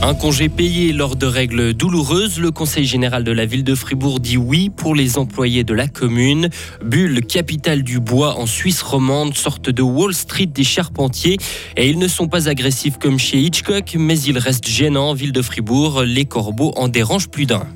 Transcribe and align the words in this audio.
Un 0.00 0.14
congé 0.14 0.48
payé 0.48 0.92
lors 0.92 1.16
de 1.16 1.26
règles 1.26 1.74
douloureuses, 1.74 2.38
le 2.38 2.52
Conseil 2.52 2.84
général 2.84 3.24
de 3.24 3.32
la 3.32 3.44
ville 3.46 3.64
de 3.64 3.74
Fribourg 3.74 4.20
dit 4.20 4.36
oui 4.36 4.70
pour 4.70 4.94
les 4.94 5.18
employés 5.18 5.64
de 5.64 5.74
la 5.74 5.88
commune. 5.88 6.50
Bulle, 6.84 7.20
capitale 7.26 7.82
du 7.82 7.98
bois 7.98 8.38
en 8.38 8.46
Suisse 8.46 8.80
romande, 8.80 9.34
sorte 9.34 9.70
de 9.70 9.82
Wall 9.82 10.14
Street 10.14 10.46
des 10.46 10.62
charpentiers. 10.62 11.36
Et 11.76 11.88
ils 11.88 11.98
ne 11.98 12.06
sont 12.06 12.28
pas 12.28 12.48
agressifs 12.48 12.98
comme 12.98 13.18
chez 13.18 13.38
Hitchcock, 13.38 13.96
mais 13.98 14.18
ils 14.20 14.38
restent 14.38 14.68
gênants 14.68 15.10
en 15.10 15.14
ville 15.14 15.32
de 15.32 15.42
Fribourg. 15.42 16.04
Les 16.04 16.26
corbeaux 16.26 16.72
en 16.76 16.86
dérangent 16.86 17.28
plus 17.28 17.46
d'un. 17.46 17.66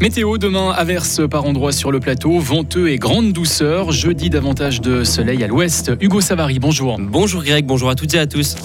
Météo, 0.00 0.38
demain, 0.38 0.70
averse 0.70 1.20
par 1.28 1.44
endroits 1.44 1.72
sur 1.72 1.92
le 1.92 2.00
plateau, 2.00 2.38
venteux 2.38 2.88
et 2.88 2.96
grande 2.96 3.32
douceur. 3.32 3.92
Jeudi, 3.92 4.30
davantage 4.30 4.80
de 4.80 5.04
soleil 5.04 5.44
à 5.44 5.46
l'ouest. 5.46 5.92
Hugo 6.00 6.22
Savary, 6.22 6.60
bonjour. 6.60 6.96
Bonjour 6.98 7.44
Greg, 7.44 7.66
bonjour 7.66 7.90
à 7.90 7.94
toutes 7.94 8.14
et 8.14 8.18
à 8.18 8.26
tous. 8.26 8.56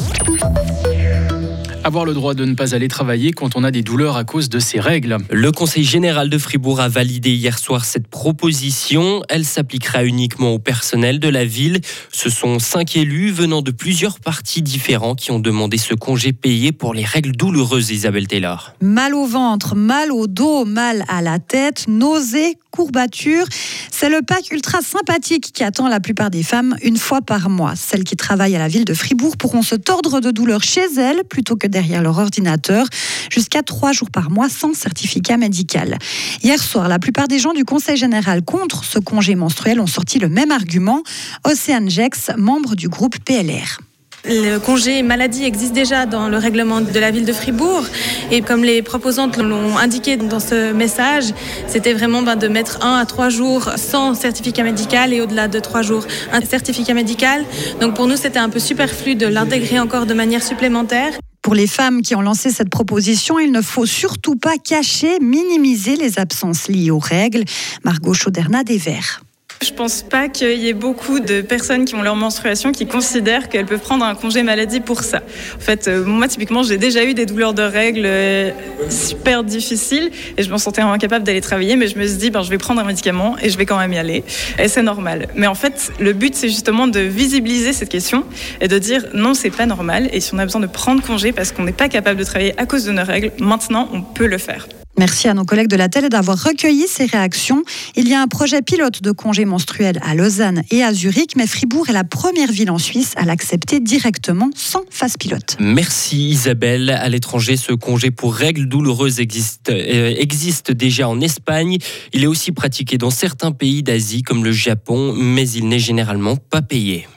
Avoir 1.85 2.05
le 2.05 2.13
droit 2.13 2.33
de 2.33 2.45
ne 2.45 2.53
pas 2.53 2.73
aller 2.73 2.87
travailler 2.87 3.33
quand 3.33 3.57
on 3.57 3.63
a 3.65 3.69
des 3.69 3.81
douleurs 3.81 4.15
à 4.15 4.23
cause 4.23 4.47
de 4.47 4.59
ces 4.59 4.79
règles. 4.79 5.17
Le 5.29 5.51
Conseil 5.51 5.83
général 5.83 6.29
de 6.29 6.37
Fribourg 6.37 6.79
a 6.79 6.87
validé 6.87 7.31
hier 7.31 7.59
soir 7.59 7.83
cette 7.83 8.07
proposition. 8.07 9.21
Elle 9.27 9.43
s'appliquera 9.43 10.05
uniquement 10.05 10.53
au 10.53 10.59
personnel 10.59 11.19
de 11.19 11.27
la 11.27 11.43
ville. 11.43 11.81
Ce 12.13 12.29
sont 12.29 12.59
cinq 12.59 12.95
élus 12.95 13.31
venant 13.31 13.61
de 13.61 13.71
plusieurs 13.71 14.21
partis 14.21 14.61
différents 14.61 15.13
qui 15.13 15.31
ont 15.31 15.39
demandé 15.39 15.77
ce 15.77 15.93
congé 15.93 16.31
payé 16.31 16.71
pour 16.71 16.93
les 16.93 17.03
règles 17.03 17.33
douloureuses, 17.33 17.91
Isabelle 17.91 18.29
Taylor. 18.29 18.73
Mal 18.79 19.13
au 19.13 19.25
ventre, 19.25 19.75
mal 19.75 20.13
au 20.13 20.27
dos, 20.27 20.63
mal 20.63 21.03
à 21.09 21.21
la 21.21 21.39
tête, 21.39 21.89
nausées, 21.89 22.57
courbatures. 22.71 23.45
C'est 23.91 24.09
le 24.09 24.21
pack 24.25 24.51
ultra 24.51 24.81
sympathique 24.81 25.51
qui 25.53 25.63
attend 25.65 25.89
la 25.89 25.99
plupart 25.99 26.31
des 26.31 26.43
femmes 26.43 26.77
une 26.81 26.97
fois 26.97 27.21
par 27.21 27.49
mois. 27.49 27.75
Celles 27.75 28.05
qui 28.05 28.15
travaillent 28.15 28.55
à 28.55 28.59
la 28.59 28.69
ville 28.69 28.85
de 28.85 28.93
Fribourg 28.93 29.35
pourront 29.35 29.61
se 29.61 29.75
tordre 29.75 30.21
de 30.21 30.31
douleur 30.31 30.63
chez 30.63 30.85
elles 30.97 31.23
plutôt 31.29 31.57
que 31.57 31.67
derrière 31.73 32.01
leur 32.01 32.17
ordinateur 32.17 32.87
jusqu'à 33.29 33.63
trois 33.63 33.91
jours 33.91 34.11
par 34.11 34.29
mois 34.29 34.47
sans 34.47 34.73
certificat 34.73 35.35
médical. 35.35 35.97
Hier 36.41 36.61
soir, 36.61 36.87
la 36.87 36.99
plupart 36.99 37.27
des 37.27 37.39
gens 37.39 37.53
du 37.53 37.65
Conseil 37.65 37.97
général 37.97 38.43
contre 38.43 38.85
ce 38.85 38.99
congé 38.99 39.35
menstruel 39.35 39.81
ont 39.81 39.87
sorti 39.87 40.19
le 40.19 40.29
même 40.29 40.51
argument. 40.51 41.03
Océane 41.43 41.89
Jex, 41.89 42.31
membre 42.37 42.75
du 42.75 42.87
groupe 42.87 43.17
PLR. 43.25 43.79
Le 44.25 44.57
congé 44.57 45.03
maladie 45.03 45.43
existe 45.43 45.73
déjà 45.73 46.05
dans 46.05 46.29
le 46.29 46.37
règlement 46.37 46.79
de 46.79 46.97
la 46.97 47.11
ville 47.11 47.25
de 47.25 47.33
Fribourg 47.33 47.83
et 48.31 48.39
comme 48.39 48.63
les 48.63 48.81
proposantes 48.81 49.35
l'ont 49.35 49.77
indiqué 49.77 50.15
dans 50.15 50.39
ce 50.39 50.71
message, 50.71 51.25
c'était 51.67 51.91
vraiment 51.91 52.21
ben, 52.21 52.37
de 52.37 52.47
mettre 52.47 52.85
un 52.85 52.95
à 52.99 53.05
trois 53.05 53.27
jours 53.27 53.71
sans 53.75 54.13
certificat 54.13 54.63
médical 54.63 55.11
et 55.11 55.19
au-delà 55.19 55.49
de 55.49 55.59
trois 55.59 55.81
jours 55.81 56.05
un 56.31 56.39
certificat 56.39 56.93
médical. 56.93 57.43
Donc 57.81 57.95
pour 57.95 58.07
nous, 58.07 58.15
c'était 58.15 58.39
un 58.39 58.49
peu 58.49 58.59
superflu 58.59 59.15
de 59.15 59.27
l'intégrer 59.27 59.77
encore 59.77 60.05
de 60.05 60.13
manière 60.13 60.41
supplémentaire. 60.41 61.11
Pour 61.43 61.55
les 61.55 61.67
femmes 61.67 62.01
qui 62.01 62.15
ont 62.15 62.21
lancé 62.21 62.51
cette 62.51 62.69
proposition, 62.69 63.37
il 63.37 63.51
ne 63.51 63.61
faut 63.61 63.85
surtout 63.85 64.37
pas 64.37 64.57
cacher, 64.57 65.19
minimiser 65.19 65.97
les 65.97 66.17
absences 66.17 66.69
liées 66.69 66.89
aux 66.89 66.99
règles. 66.99 67.43
Margot 67.83 68.13
Chauderna 68.13 68.63
des 68.63 68.77
Verts. 68.77 69.21
Je 69.63 69.71
pense 69.71 70.01
pas 70.03 70.27
qu'il 70.27 70.59
y 70.59 70.67
ait 70.67 70.73
beaucoup 70.73 71.19
de 71.21 71.41
personnes 71.41 71.85
qui 71.85 71.95
ont 71.95 72.01
leur 72.01 72.17
menstruation 72.17 72.73
qui 72.73 72.85
considèrent 72.85 73.47
qu'elles 73.47 73.65
peuvent 73.65 73.79
prendre 73.79 74.03
un 74.03 74.13
congé 74.13 74.43
maladie 74.43 74.81
pour 74.81 75.03
ça. 75.03 75.21
En 75.55 75.59
fait, 75.59 75.87
euh, 75.87 76.03
moi, 76.05 76.27
typiquement, 76.27 76.63
j'ai 76.63 76.77
déjà 76.77 77.05
eu 77.05 77.13
des 77.13 77.25
douleurs 77.25 77.53
de 77.53 77.61
règles 77.61 78.05
euh, 78.05 78.51
super 78.89 79.43
difficiles 79.43 80.11
et 80.37 80.43
je 80.43 80.51
me 80.51 80.57
sentais 80.57 80.81
incapable 80.81 81.23
d'aller 81.23 81.39
travailler, 81.39 81.77
mais 81.77 81.87
je 81.87 81.97
me 81.97 82.05
suis 82.05 82.17
dit, 82.17 82.29
ben, 82.29 82.43
je 82.43 82.49
vais 82.49 82.57
prendre 82.57 82.81
un 82.81 82.83
médicament 82.83 83.37
et 83.41 83.49
je 83.49 83.57
vais 83.57 83.65
quand 83.65 83.79
même 83.79 83.93
y 83.93 83.97
aller. 83.97 84.23
Et 84.59 84.67
c'est 84.67 84.83
normal. 84.83 85.29
Mais 85.35 85.47
en 85.47 85.55
fait, 85.55 85.93
le 85.99 86.11
but, 86.11 86.35
c'est 86.35 86.49
justement 86.49 86.87
de 86.87 86.99
visibiliser 86.99 87.71
cette 87.71 87.89
question 87.89 88.25
et 88.59 88.67
de 88.67 88.77
dire 88.77 89.05
non, 89.13 89.33
c'est 89.33 89.49
pas 89.49 89.65
normal. 89.65 90.09
Et 90.11 90.19
si 90.19 90.33
on 90.33 90.39
a 90.39 90.45
besoin 90.45 90.61
de 90.61 90.67
prendre 90.67 91.01
congé 91.01 91.31
parce 91.31 91.51
qu'on 91.51 91.63
n'est 91.63 91.71
pas 91.71 91.89
capable 91.89 92.19
de 92.19 92.25
travailler 92.25 92.53
à 92.59 92.65
cause 92.65 92.85
de 92.85 92.91
nos 92.91 93.05
règles, 93.05 93.31
maintenant, 93.39 93.87
on 93.93 94.01
peut 94.01 94.27
le 94.27 94.37
faire. 94.37 94.67
Merci 94.97 95.27
à 95.27 95.33
nos 95.33 95.43
collègues 95.43 95.69
de 95.69 95.75
la 95.75 95.89
télé 95.89 96.09
d'avoir 96.09 96.41
recueilli 96.43 96.85
ces 96.87 97.05
réactions. 97.05 97.63
Il 97.95 98.07
y 98.07 98.13
a 98.13 98.21
un 98.21 98.27
projet 98.27 98.61
pilote 98.61 99.01
de 99.01 99.11
congé 99.11 99.43
menstruel 99.43 99.99
à 100.03 100.13
Lausanne 100.13 100.63
et 100.69 100.83
à 100.83 100.93
Zurich, 100.93 101.35
mais 101.35 101.47
Fribourg 101.47 101.89
est 101.89 101.93
la 101.93 102.03
première 102.03 102.51
ville 102.51 102.69
en 102.69 102.77
Suisse 102.77 103.13
à 103.15 103.25
l'accepter 103.25 103.79
directement 103.79 104.49
sans 104.55 104.83
phase 104.91 105.17
pilote. 105.17 105.57
Merci 105.59 106.29
Isabelle. 106.29 106.91
À 106.91 107.09
l'étranger, 107.09 107.57
ce 107.57 107.73
congé 107.73 108.11
pour 108.11 108.35
règles 108.35 108.67
douloureuses 108.67 109.19
existe, 109.19 109.69
euh, 109.69 110.13
existe 110.17 110.71
déjà 110.71 111.09
en 111.09 111.19
Espagne. 111.21 111.77
Il 112.13 112.23
est 112.23 112.27
aussi 112.27 112.51
pratiqué 112.51 112.97
dans 112.99 113.09
certains 113.09 113.51
pays 113.51 113.81
d'Asie 113.81 114.21
comme 114.21 114.43
le 114.43 114.51
Japon, 114.51 115.13
mais 115.17 115.49
il 115.49 115.67
n'est 115.67 115.79
généralement 115.79 116.35
pas 116.35 116.61
payé. 116.61 117.07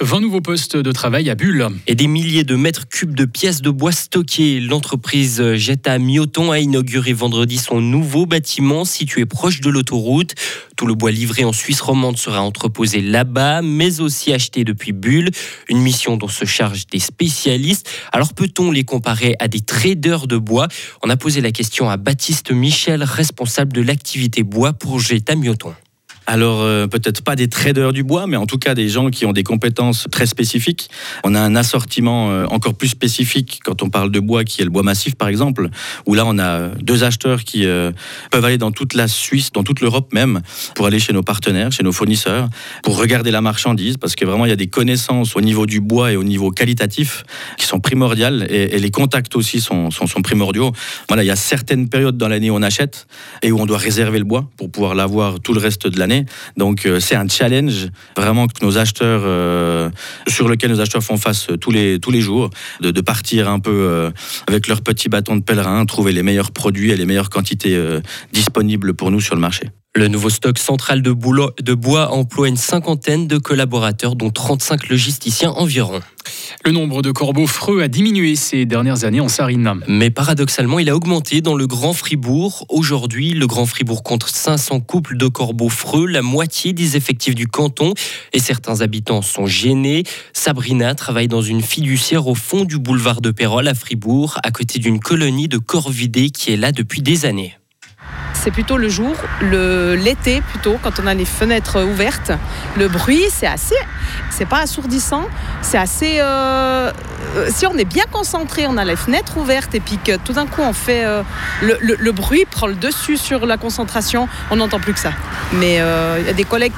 20 0.00 0.20
nouveaux 0.20 0.42
postes 0.42 0.76
de 0.76 0.92
travail 0.92 1.30
à 1.30 1.34
Bulle. 1.34 1.68
Et 1.86 1.94
des 1.94 2.06
milliers 2.06 2.44
de 2.44 2.54
mètres 2.54 2.86
cubes 2.86 3.14
de 3.14 3.24
pièces 3.24 3.62
de 3.62 3.70
bois 3.70 3.92
stockées. 3.92 4.60
L'entreprise 4.60 5.54
Jetta 5.54 5.98
Mioton 5.98 6.50
a 6.50 6.58
inauguré 6.58 7.14
vendredi 7.14 7.56
son 7.56 7.80
nouveau 7.80 8.26
bâtiment 8.26 8.84
situé 8.84 9.24
proche 9.24 9.62
de 9.62 9.70
l'autoroute. 9.70 10.34
Tout 10.76 10.86
le 10.86 10.94
bois 10.94 11.10
livré 11.10 11.44
en 11.44 11.52
Suisse 11.54 11.80
romande 11.80 12.18
sera 12.18 12.42
entreposé 12.42 13.00
là-bas, 13.00 13.62
mais 13.62 14.00
aussi 14.00 14.34
acheté 14.34 14.64
depuis 14.64 14.92
Bulle. 14.92 15.30
Une 15.70 15.78
mission 15.78 16.18
dont 16.18 16.28
se 16.28 16.44
chargent 16.44 16.86
des 16.88 17.00
spécialistes. 17.00 17.88
Alors 18.12 18.34
peut-on 18.34 18.70
les 18.70 18.84
comparer 18.84 19.34
à 19.38 19.48
des 19.48 19.60
traders 19.60 20.26
de 20.26 20.36
bois? 20.36 20.68
On 21.02 21.08
a 21.08 21.16
posé 21.16 21.40
la 21.40 21.52
question 21.52 21.88
à 21.88 21.96
Baptiste 21.96 22.50
Michel, 22.50 23.02
responsable 23.02 23.72
de 23.72 23.80
l'activité 23.80 24.42
bois 24.42 24.74
pour 24.74 25.00
Jetta 25.00 25.34
Mioton. 25.36 25.74
Alors 26.26 26.62
euh, 26.62 26.88
peut-être 26.88 27.22
pas 27.22 27.36
des 27.36 27.48
traders 27.48 27.92
du 27.92 28.02
bois, 28.02 28.26
mais 28.26 28.36
en 28.36 28.46
tout 28.46 28.58
cas 28.58 28.74
des 28.74 28.88
gens 28.88 29.10
qui 29.10 29.26
ont 29.26 29.32
des 29.32 29.44
compétences 29.44 30.06
très 30.10 30.26
spécifiques. 30.26 30.90
On 31.22 31.36
a 31.36 31.40
un 31.40 31.54
assortiment 31.54 32.30
euh, 32.30 32.46
encore 32.46 32.74
plus 32.74 32.88
spécifique 32.88 33.60
quand 33.64 33.84
on 33.84 33.90
parle 33.90 34.10
de 34.10 34.18
bois, 34.18 34.42
qui 34.42 34.60
est 34.60 34.64
le 34.64 34.70
bois 34.70 34.82
massif 34.82 35.14
par 35.14 35.28
exemple, 35.28 35.68
où 36.04 36.14
là 36.14 36.24
on 36.26 36.38
a 36.40 36.68
deux 36.82 37.04
acheteurs 37.04 37.44
qui 37.44 37.64
euh, 37.64 37.92
peuvent 38.32 38.44
aller 38.44 38.58
dans 38.58 38.72
toute 38.72 38.94
la 38.94 39.06
Suisse, 39.06 39.52
dans 39.52 39.62
toute 39.62 39.80
l'Europe 39.80 40.12
même, 40.12 40.40
pour 40.74 40.86
aller 40.86 40.98
chez 40.98 41.12
nos 41.12 41.22
partenaires, 41.22 41.70
chez 41.70 41.84
nos 41.84 41.92
fournisseurs, 41.92 42.48
pour 42.82 42.98
regarder 42.98 43.30
la 43.30 43.40
marchandise, 43.40 43.96
parce 43.96 44.16
que 44.16 44.24
vraiment 44.24 44.46
il 44.46 44.48
y 44.48 44.52
a 44.52 44.56
des 44.56 44.66
connaissances 44.66 45.36
au 45.36 45.40
niveau 45.40 45.64
du 45.64 45.80
bois 45.80 46.10
et 46.10 46.16
au 46.16 46.24
niveau 46.24 46.50
qualitatif 46.50 47.22
qui 47.56 47.66
sont 47.66 47.78
primordiales, 47.78 48.46
et, 48.50 48.76
les 48.76 48.90
contacts 48.90 49.36
aussi 49.36 49.60
sont, 49.60 49.90
sont, 49.90 50.06
sont, 50.06 50.22
primordiaux. 50.22 50.72
Voilà, 51.08 51.22
il 51.22 51.26
y 51.26 51.30
a 51.30 51.36
certaines 51.36 51.88
périodes 51.88 52.18
dans 52.18 52.28
l'année 52.28 52.50
où 52.50 52.56
on 52.56 52.62
achète 52.62 53.06
et 53.42 53.52
où 53.52 53.60
on 53.60 53.66
doit 53.66 53.78
réserver 53.78 54.18
le 54.18 54.24
bois 54.24 54.50
pour 54.56 54.70
pouvoir 54.70 54.94
l'avoir 54.94 55.40
tout 55.40 55.54
le 55.54 55.60
reste 55.60 55.86
de 55.86 55.98
l'année. 55.98 56.15
Donc 56.56 56.86
euh, 56.86 57.00
c'est 57.00 57.16
un 57.16 57.28
challenge 57.28 57.88
vraiment 58.16 58.46
que 58.46 58.64
nos 58.64 58.78
acheteurs, 58.78 59.22
euh, 59.24 59.90
sur 60.26 60.48
lequel 60.48 60.70
nos 60.70 60.80
acheteurs 60.80 61.02
font 61.02 61.16
face 61.16 61.48
tous 61.60 61.70
les, 61.70 61.98
tous 62.00 62.10
les 62.10 62.20
jours, 62.20 62.50
de, 62.80 63.00
partir 63.00 63.48
un 63.48 63.60
peu 63.60 63.70
euh, 63.70 64.10
avec 64.46 64.68
leur 64.68 64.82
petit 64.82 65.08
bâton 65.08 65.36
de 65.36 65.42
pèlerin, 65.42 65.84
trouver 65.86 66.12
les 66.12 66.22
meilleurs 66.22 66.50
produits 66.52 66.90
et 66.90 66.96
les 66.96 67.06
meilleures 67.06 67.30
quantités 67.30 67.76
disponibles 68.32 68.94
pour 68.94 69.10
nous 69.10 69.20
sur 69.20 69.34
le 69.34 69.40
marché. 69.40 69.70
Le 69.96 70.08
nouveau 70.08 70.28
stock 70.28 70.58
central 70.58 71.00
de, 71.00 71.16
de 71.62 71.74
bois 71.74 72.12
emploie 72.12 72.48
une 72.48 72.58
cinquantaine 72.58 73.26
de 73.26 73.38
collaborateurs, 73.38 74.14
dont 74.14 74.28
35 74.28 74.90
logisticiens 74.90 75.52
environ. 75.52 76.00
Le 76.66 76.72
nombre 76.72 77.00
de 77.00 77.10
corbeaux 77.10 77.46
freux 77.46 77.80
a 77.80 77.88
diminué 77.88 78.36
ces 78.36 78.66
dernières 78.66 79.04
années 79.04 79.20
en 79.20 79.28
Sarine. 79.28 79.80
Mais 79.88 80.10
paradoxalement, 80.10 80.78
il 80.78 80.90
a 80.90 80.96
augmenté 80.96 81.40
dans 81.40 81.54
le 81.54 81.66
Grand 81.66 81.94
Fribourg. 81.94 82.66
Aujourd'hui, 82.68 83.30
le 83.30 83.46
Grand 83.46 83.64
Fribourg 83.64 84.02
compte 84.02 84.24
500 84.28 84.80
couples 84.80 85.16
de 85.16 85.28
corbeaux 85.28 85.70
freux, 85.70 86.04
la 86.04 86.20
moitié 86.20 86.74
des 86.74 86.98
effectifs 86.98 87.34
du 87.34 87.46
canton. 87.46 87.94
Et 88.34 88.38
certains 88.38 88.82
habitants 88.82 89.22
sont 89.22 89.46
gênés. 89.46 90.02
Sabrina 90.34 90.94
travaille 90.94 91.28
dans 91.28 91.40
une 91.40 91.62
fiduciaire 91.62 92.26
au 92.26 92.34
fond 92.34 92.66
du 92.66 92.78
boulevard 92.78 93.22
de 93.22 93.30
Pérol 93.30 93.66
à 93.66 93.72
Fribourg, 93.72 94.38
à 94.42 94.50
côté 94.50 94.78
d'une 94.78 95.00
colonie 95.00 95.48
de 95.48 95.56
corvidés 95.56 96.28
qui 96.28 96.52
est 96.52 96.58
là 96.58 96.70
depuis 96.70 97.00
des 97.00 97.24
années 97.24 97.54
c'est 98.46 98.52
plutôt 98.52 98.76
le 98.76 98.88
jour, 98.88 99.16
l'été 99.42 100.40
plutôt, 100.40 100.78
quand 100.80 101.00
on 101.02 101.08
a 101.08 101.14
les 101.14 101.24
fenêtres 101.24 101.82
ouvertes. 101.82 102.30
Le 102.76 102.86
bruit, 102.86 103.24
c'est 103.28 103.48
assez, 103.48 103.74
c'est 104.30 104.46
pas 104.46 104.60
assourdissant, 104.60 105.24
c'est 105.62 105.78
assez. 105.78 106.20
Euh, 106.20 106.92
si 107.48 107.66
on 107.66 107.76
est 107.76 107.84
bien 107.84 108.04
concentré, 108.12 108.68
on 108.68 108.76
a 108.76 108.84
les 108.84 108.94
fenêtres 108.94 109.36
ouvertes 109.36 109.74
et 109.74 109.80
puis 109.80 109.98
que 109.98 110.16
tout 110.18 110.34
d'un 110.34 110.46
coup 110.46 110.62
on 110.62 110.72
fait 110.72 111.04
euh, 111.04 111.24
le, 111.60 112.12
bruit 112.12 112.44
prend 112.48 112.68
le 112.68 112.76
dessus 112.76 113.16
sur 113.16 113.46
la 113.46 113.56
concentration, 113.56 114.28
on 114.52 114.56
n'entend 114.56 114.78
plus 114.78 114.92
que 114.92 115.00
ça. 115.00 115.10
Mais 115.54 115.80
euh, 115.80 116.18
il 116.20 116.26
y 116.26 116.30
a 116.30 116.32
des 116.32 116.44
collègues 116.44 116.74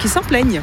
qui 0.00 0.08
s'en 0.08 0.22
plaignent. 0.22 0.62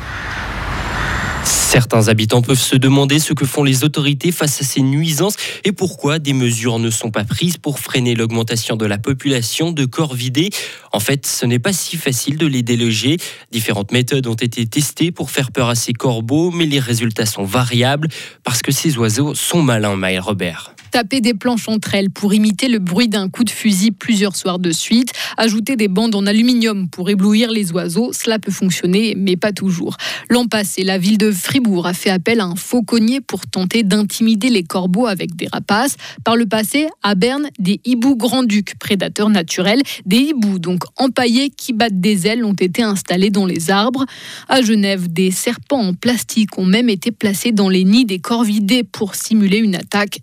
Certains 1.67 2.07
habitants 2.07 2.41
peuvent 2.41 2.57
se 2.57 2.77
demander 2.77 3.19
ce 3.19 3.33
que 3.33 3.45
font 3.45 3.61
les 3.61 3.83
autorités 3.83 4.31
face 4.31 4.61
à 4.61 4.63
ces 4.63 4.81
nuisances 4.81 5.35
et 5.65 5.73
pourquoi 5.73 6.17
des 6.17 6.31
mesures 6.31 6.79
ne 6.79 6.89
sont 6.89 7.11
pas 7.11 7.25
prises 7.25 7.57
pour 7.57 7.79
freiner 7.79 8.15
l'augmentation 8.15 8.77
de 8.77 8.85
la 8.85 8.97
population 8.97 9.73
de 9.73 9.83
corps 9.83 10.13
vidés. 10.13 10.49
En 10.93 11.01
fait, 11.01 11.27
ce 11.27 11.45
n'est 11.45 11.59
pas 11.59 11.73
si 11.73 11.97
facile 11.97 12.37
de 12.37 12.47
les 12.47 12.63
déloger. 12.63 13.17
Différentes 13.51 13.91
méthodes 13.91 14.27
ont 14.27 14.33
été 14.33 14.65
testées 14.65 15.11
pour 15.11 15.29
faire 15.29 15.51
peur 15.51 15.67
à 15.67 15.75
ces 15.75 15.91
corbeaux, 15.91 16.51
mais 16.51 16.65
les 16.65 16.79
résultats 16.79 17.25
sont 17.25 17.43
variables 17.43 18.07
parce 18.45 18.61
que 18.61 18.71
ces 18.71 18.97
oiseaux 18.97 19.35
sont 19.35 19.61
malins, 19.61 19.97
Maël 19.97 20.21
Robert. 20.21 20.76
Taper 20.91 21.21
des 21.21 21.33
planches 21.33 21.67
entre 21.67 21.95
elles 21.95 22.09
pour 22.09 22.33
imiter 22.33 22.67
le 22.67 22.79
bruit 22.79 23.07
d'un 23.07 23.29
coup 23.29 23.43
de 23.43 23.49
fusil 23.49 23.91
plusieurs 23.91 24.35
soirs 24.35 24.59
de 24.59 24.71
suite, 24.71 25.11
ajouter 25.37 25.75
des 25.75 25.87
bandes 25.87 26.15
en 26.15 26.25
aluminium 26.25 26.89
pour 26.89 27.09
éblouir 27.09 27.51
les 27.51 27.71
oiseaux, 27.71 28.11
cela 28.13 28.39
peut 28.39 28.51
fonctionner, 28.51 29.15
mais 29.17 29.35
pas 29.35 29.51
toujours. 29.51 29.97
L'an 30.29 30.47
passé, 30.47 30.83
la 30.83 30.97
ville 30.97 31.17
de 31.17 31.31
Fribourg 31.31 31.87
a 31.87 31.93
fait 31.93 32.09
appel 32.09 32.39
à 32.39 32.45
un 32.45 32.55
fauconnier 32.55 33.21
pour 33.21 33.47
tenter 33.47 33.83
d'intimider 33.83 34.49
les 34.49 34.63
corbeaux 34.63 35.07
avec 35.07 35.35
des 35.35 35.47
rapaces. 35.47 35.95
Par 36.23 36.35
le 36.35 36.45
passé, 36.45 36.87
à 37.03 37.15
Berne, 37.15 37.47
des 37.59 37.79
hiboux 37.85 38.15
grand-ducs, 38.15 38.77
prédateurs 38.79 39.29
naturels, 39.29 39.81
des 40.05 40.17
hiboux 40.17 40.59
donc 40.59 40.83
empaillés 40.97 41.49
qui 41.49 41.73
battent 41.73 41.99
des 41.99 42.27
ailes, 42.27 42.43
ont 42.43 42.53
été 42.53 42.83
installés 42.83 43.29
dans 43.29 43.45
les 43.45 43.69
arbres. 43.71 44.05
À 44.47 44.61
Genève, 44.61 45.11
des 45.11 45.31
serpents 45.31 45.81
en 45.81 45.93
plastique 45.93 46.57
ont 46.57 46.65
même 46.65 46.89
été 46.89 47.11
placés 47.11 47.51
dans 47.51 47.69
les 47.69 47.83
nids 47.83 48.05
des 48.05 48.19
corvidés 48.19 48.83
pour 48.83 49.15
simuler 49.15 49.57
une 49.57 49.75
attaque. 49.75 50.19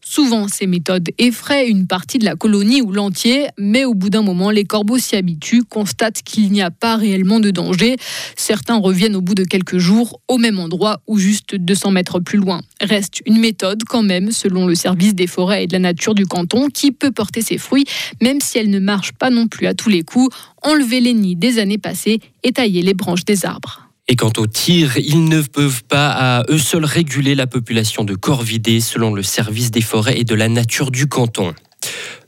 Souvent 0.00 0.48
ces 0.48 0.66
méthodes 0.66 1.08
effraient 1.18 1.68
une 1.68 1.86
partie 1.86 2.18
de 2.18 2.24
la 2.24 2.36
colonie 2.36 2.82
ou 2.82 2.92
l'entier, 2.92 3.46
mais 3.58 3.84
au 3.84 3.94
bout 3.94 4.10
d'un 4.10 4.22
moment, 4.22 4.50
les 4.50 4.64
corbeaux 4.64 4.98
s'y 4.98 5.16
habituent, 5.16 5.64
constatent 5.64 6.22
qu'il 6.22 6.50
n'y 6.52 6.62
a 6.62 6.70
pas 6.70 6.96
réellement 6.96 7.40
de 7.40 7.50
danger. 7.50 7.96
Certains 8.36 8.76
reviennent 8.76 9.16
au 9.16 9.20
bout 9.20 9.34
de 9.34 9.44
quelques 9.44 9.78
jours 9.78 10.20
au 10.28 10.38
même 10.38 10.58
endroit 10.58 11.00
ou 11.06 11.18
juste 11.18 11.54
200 11.54 11.90
mètres 11.90 12.20
plus 12.20 12.38
loin. 12.38 12.60
Reste 12.80 13.22
une 13.26 13.38
méthode 13.38 13.84
quand 13.84 14.02
même, 14.02 14.32
selon 14.32 14.66
le 14.66 14.74
service 14.74 15.14
des 15.14 15.26
forêts 15.26 15.64
et 15.64 15.66
de 15.66 15.72
la 15.72 15.78
nature 15.78 16.14
du 16.14 16.26
canton, 16.26 16.68
qui 16.68 16.92
peut 16.92 17.10
porter 17.10 17.42
ses 17.42 17.58
fruits, 17.58 17.84
même 18.20 18.40
si 18.40 18.58
elle 18.58 18.70
ne 18.70 18.80
marche 18.80 19.12
pas 19.12 19.30
non 19.30 19.46
plus 19.48 19.66
à 19.66 19.74
tous 19.74 19.88
les 19.88 20.02
coups. 20.02 20.34
Enlever 20.62 21.00
les 21.00 21.14
nids 21.14 21.36
des 21.36 21.58
années 21.58 21.78
passées 21.78 22.20
et 22.42 22.52
tailler 22.52 22.82
les 22.82 22.94
branches 22.94 23.24
des 23.24 23.44
arbres. 23.44 23.85
Et 24.08 24.14
quant 24.14 24.32
aux 24.36 24.46
tirs, 24.46 24.96
ils 24.98 25.24
ne 25.24 25.42
peuvent 25.42 25.82
pas 25.82 26.10
à 26.10 26.44
eux 26.48 26.58
seuls 26.58 26.84
réguler 26.84 27.34
la 27.34 27.48
population 27.48 28.04
de 28.04 28.14
corvidés 28.14 28.80
selon 28.80 29.12
le 29.12 29.24
service 29.24 29.72
des 29.72 29.80
forêts 29.80 30.18
et 30.18 30.24
de 30.24 30.34
la 30.36 30.48
nature 30.48 30.92
du 30.92 31.08
canton. 31.08 31.54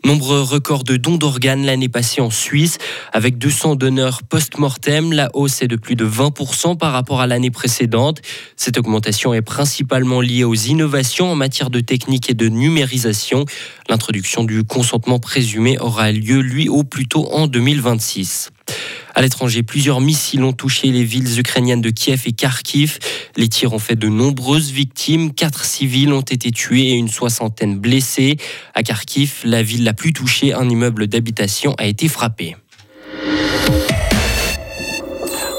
Nombreux 0.04 0.42
records 0.42 0.84
de 0.84 0.96
dons 0.96 1.16
d'organes 1.16 1.64
l'année 1.64 1.88
passée 1.88 2.20
en 2.20 2.30
Suisse, 2.30 2.78
avec 3.12 3.38
200 3.38 3.76
donneurs 3.76 4.22
post-mortem. 4.22 5.12
La 5.12 5.28
hausse 5.34 5.62
est 5.62 5.68
de 5.68 5.76
plus 5.76 5.96
de 5.96 6.06
20% 6.06 6.76
par 6.76 6.92
rapport 6.92 7.20
à 7.20 7.26
l'année 7.26 7.50
précédente. 7.50 8.22
Cette 8.56 8.78
augmentation 8.78 9.32
est 9.32 9.42
principalement 9.42 10.20
liée 10.20 10.44
aux 10.44 10.54
innovations 10.54 11.30
en 11.30 11.34
matière 11.36 11.70
de 11.70 11.80
technique 11.80 12.30
et 12.30 12.34
de 12.34 12.48
numérisation. 12.48 13.44
L'introduction 13.88 14.44
du 14.44 14.64
consentement 14.64 15.18
présumé 15.18 15.78
aura 15.78 16.10
lieu, 16.10 16.40
lui, 16.40 16.68
au 16.68 16.82
plus 16.82 17.06
tôt 17.06 17.28
en 17.32 17.46
2026. 17.46 18.50
À 19.18 19.20
l'étranger, 19.20 19.64
plusieurs 19.64 20.00
missiles 20.00 20.44
ont 20.44 20.52
touché 20.52 20.92
les 20.92 21.02
villes 21.02 21.40
ukrainiennes 21.40 21.80
de 21.80 21.90
Kiev 21.90 22.22
et 22.26 22.30
Kharkiv. 22.30 23.00
Les 23.34 23.48
tirs 23.48 23.72
ont 23.72 23.80
fait 23.80 23.96
de 23.96 24.06
nombreuses 24.06 24.70
victimes. 24.70 25.34
Quatre 25.34 25.64
civils 25.64 26.12
ont 26.12 26.20
été 26.20 26.52
tués 26.52 26.90
et 26.90 26.92
une 26.92 27.08
soixantaine 27.08 27.80
blessés. 27.80 28.36
À 28.74 28.84
Kharkiv, 28.84 29.40
la 29.42 29.60
ville 29.64 29.82
la 29.82 29.92
plus 29.92 30.12
touchée, 30.12 30.54
un 30.54 30.68
immeuble 30.68 31.08
d'habitation 31.08 31.74
a 31.78 31.86
été 31.86 32.06
frappé. 32.06 32.54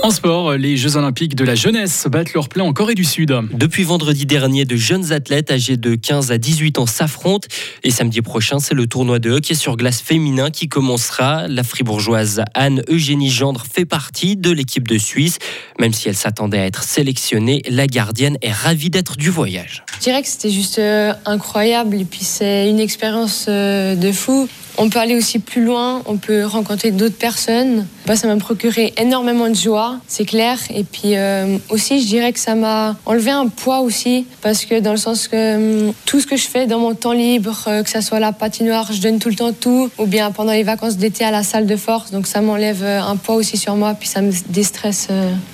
En 0.02 0.12
sport, 0.12 0.54
les 0.54 0.78
Jeux 0.78 0.96
Olympiques 0.96 1.36
de 1.36 1.44
la 1.44 1.56
jeunesse 1.56 2.08
battent 2.10 2.34
leur 2.34 2.48
plein 2.48 2.64
en 2.64 2.72
Corée 2.72 2.96
du 2.96 3.04
Sud. 3.04 3.38
Depuis 3.52 3.84
vendredi 3.84 4.26
dernier, 4.26 4.64
de 4.64 4.78
jeunes 4.78 5.12
athlètes 5.12 5.52
âgés 5.52 5.76
de 5.76 5.96
15 5.96 6.32
à 6.32 6.38
18 6.38 6.80
ans 6.80 6.86
s'affrontent. 6.86 7.50
Et 7.84 7.92
samedi 7.92 8.22
prochain, 8.22 8.60
c'est 8.60 8.74
le 8.74 8.88
tournoi 8.88 9.20
de 9.20 9.30
hockey 9.30 9.56
sur 9.56 9.76
glace 9.76 10.02
féminin 10.02 10.52
qui 10.52 10.70
commencera. 10.70 11.50
La 11.50 11.64
fribourgeoise 11.64 12.44
Anne-Eugénie 12.54 13.30
Gendre 13.30 13.66
fait 13.70 13.86
partie 13.86 14.38
de 14.38 14.52
l'équipe 14.52 14.88
de 14.88 14.98
Suisse. 14.98 15.38
Même 15.80 15.92
si 15.92 16.08
elle 16.08 16.16
s'attendait 16.16 16.60
à 16.60 16.66
être 16.66 16.84
sélectionnée, 16.84 17.62
la 17.70 17.86
gardienne 17.86 18.38
est 18.42 18.54
ravie 18.54 18.90
d'être 18.90 19.18
du 19.18 19.30
voyage. 19.30 19.84
Je 19.96 20.00
dirais 20.00 20.22
que 20.22 20.30
c'était 20.30 20.50
juste 20.50 20.80
euh, 20.80 21.14
incroyable 21.26 21.98
et 22.00 22.06
puis 22.06 22.24
c'est 22.24 22.70
une 22.70 22.80
expérience 22.80 23.48
euh, 23.50 23.96
de 23.96 24.14
fou. 24.14 24.48
On 24.82 24.90
peut 24.90 25.00
aller 25.00 25.16
aussi 25.16 25.40
plus 25.40 25.66
loin, 25.66 26.02
on 26.06 26.16
peut 26.16 26.46
rencontrer 26.46 26.92
d'autres 26.92 27.18
personnes. 27.18 27.86
Bah, 28.06 28.16
ça 28.16 28.28
m'a 28.28 28.38
procuré 28.38 28.94
énormément 28.98 29.50
de 29.50 29.54
joie, 29.54 29.98
c'est 30.08 30.24
clair. 30.24 30.58
Et 30.74 30.86
puis 30.86 31.18
euh, 31.18 31.58
aussi, 31.70 32.02
je 32.02 32.08
dirais 32.08 32.32
que 32.32 32.40
ça 32.40 32.56
m'a 32.56 32.96
enlevé 33.06 33.30
un 33.30 33.48
poids 33.48 33.82
aussi, 33.82 34.26
parce 34.42 34.64
que 34.64 34.80
dans 34.80 34.92
le 34.92 34.98
sens 34.98 35.28
que 35.28 35.88
hum, 35.88 35.94
tout 36.06 36.22
ce 36.22 36.28
que 36.28 36.38
je 36.38 36.48
fais 36.48 36.66
dans 36.66 36.80
mon 36.80 36.96
temps 36.96 37.12
libre, 37.12 37.66
euh, 37.68 37.84
que 37.84 37.90
ce 37.90 38.00
soit 38.00 38.22
la 38.22 38.32
patinoire, 38.32 38.90
je 38.94 39.02
donne 39.02 39.20
tout 39.20 39.28
le 39.28 39.36
temps 39.36 39.52
tout, 39.52 39.90
ou 39.98 40.06
bien 40.06 40.32
pendant 40.32 40.54
les 40.54 40.64
vacances 40.64 40.96
d'été 40.96 41.26
à 41.26 41.32
la 41.32 41.44
salle 41.44 41.66
de 41.66 41.76
force, 41.76 42.12
donc 42.12 42.26
ça 42.26 42.40
m'enlève 42.40 42.82
euh, 42.82 43.02
un 43.02 43.18
poids 43.18 43.36
aussi 43.36 43.58
sur 43.58 43.76
moi, 43.76 43.96
puis 44.00 44.08
ça 44.08 44.22
me 44.22 44.32
déstresse 44.50 45.10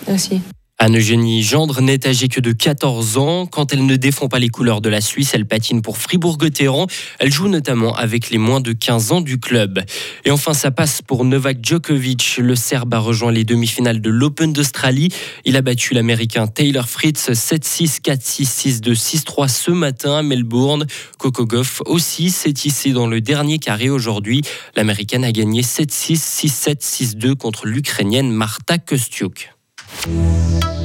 aussi. 0.07 0.39
Anne-Eugénie 0.77 1.42
Gendre 1.42 1.81
n'est 1.81 2.06
âgée 2.06 2.27
que 2.27 2.42
de 2.42 2.51
14 2.51 3.18
ans. 3.18 3.45
Quand 3.45 3.72
elle 3.72 3.86
ne 3.86 3.95
défend 3.95 4.27
pas 4.27 4.39
les 4.39 4.50
couleurs 4.50 4.81
de 4.81 4.89
la 4.89 5.00
Suisse, 5.00 5.31
elle 5.33 5.45
patine 5.45 5.81
pour 5.81 5.98
Fribourg-Gotteron. 5.98 6.88
Elle 7.19 7.31
joue 7.31 7.48
notamment 7.48 7.95
avec 7.95 8.30
les 8.30 8.38
moins 8.38 8.60
de 8.60 8.74
15 8.74 9.13
ans 9.13 9.22
du 9.22 9.39
club. 9.39 9.81
Et 10.25 10.31
enfin, 10.31 10.54
ça 10.54 10.72
passe 10.72 11.01
pour 11.01 11.24
Novak 11.24 11.60
Djokovic. 11.63 12.38
Le 12.39 12.56
Serbe 12.56 12.94
a 12.94 13.00
rejoint 13.00 13.31
les 13.31 13.45
demi-finales 13.45 14.01
de 14.01 14.10
l'Open 14.10 14.51
d'Australie. 14.51 15.10
Il 15.45 15.56
a 15.56 15.62
battu 15.62 15.94
l'Américain 15.94 16.45
Taylor 16.45 16.89
Fritz 16.89 17.30
7-6, 17.30 18.01
4-6, 18.01 18.81
6-2, 18.81 19.24
6-3 19.24 19.48
ce 19.48 19.72
matin 19.72 20.18
à 20.18 20.24
Melbourne. 20.24 20.86
Coco 21.18 21.45
Goff 21.45 21.81
aussi 21.86 22.30
s'est 22.30 22.54
hissé 22.66 22.92
dans 22.92 23.07
le 23.07 23.22
dernier 23.22 23.60
carré 23.60 23.89
aujourd'hui. 23.89 24.42
L'Américaine 24.75 25.24
a 25.24 25.31
gagné 25.31 25.62
7-6, 25.62 26.18
6-7, 26.45 27.16
6-2 27.18 27.36
contre 27.36 27.66
l'Ukrainienne 27.66 28.30
Marta 28.30 28.77
Kostiuk. 28.77 29.55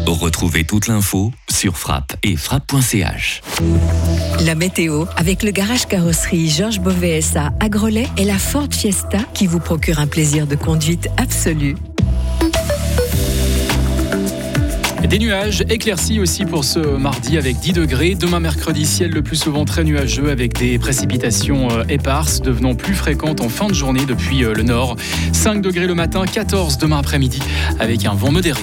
Retrouvez 0.06 0.64
toute 0.64 0.86
l'info 0.86 1.32
sur 1.50 1.76
frappe 1.76 2.16
et 2.22 2.36
frappe.ch. 2.36 3.42
La 4.44 4.54
météo 4.54 5.04
avec 5.16 5.42
le 5.42 5.50
garage 5.50 5.86
carrosserie 5.86 6.48
Georges 6.48 6.80
Beauvais 6.80 7.20
à 7.36 7.50
Agrolais 7.60 8.08
et 8.16 8.24
la 8.24 8.38
Ford 8.38 8.68
Fiesta 8.70 9.18
qui 9.34 9.46
vous 9.46 9.60
procure 9.60 9.98
un 9.98 10.06
plaisir 10.06 10.46
de 10.46 10.56
conduite 10.56 11.08
absolu. 11.16 11.76
Des 15.10 15.18
nuages 15.18 15.64
éclaircis 15.68 16.20
aussi 16.20 16.44
pour 16.44 16.62
ce 16.62 16.78
mardi 16.78 17.36
avec 17.36 17.58
10 17.58 17.72
degrés. 17.72 18.14
Demain 18.14 18.38
mercredi, 18.38 18.86
ciel 18.86 19.10
le 19.10 19.22
plus 19.22 19.34
souvent 19.34 19.64
très 19.64 19.82
nuageux 19.82 20.30
avec 20.30 20.56
des 20.56 20.78
précipitations 20.78 21.68
euh, 21.68 21.82
éparses 21.88 22.40
devenant 22.40 22.76
plus 22.76 22.94
fréquentes 22.94 23.40
en 23.40 23.48
fin 23.48 23.66
de 23.66 23.74
journée 23.74 24.04
depuis 24.06 24.44
euh, 24.44 24.54
le 24.54 24.62
nord. 24.62 24.94
5 25.32 25.62
degrés 25.62 25.88
le 25.88 25.96
matin, 25.96 26.24
14 26.26 26.78
demain 26.78 26.98
après-midi 26.98 27.40
avec 27.80 28.06
un 28.06 28.14
vent 28.14 28.30
modéré. 28.30 28.58